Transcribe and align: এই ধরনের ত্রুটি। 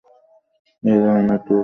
এই 0.83 0.97
ধরনের 1.03 1.39
ত্রুটি। 1.39 1.59